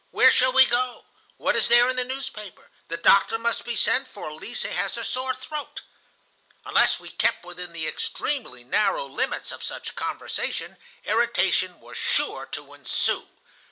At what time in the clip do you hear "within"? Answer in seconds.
7.45-7.71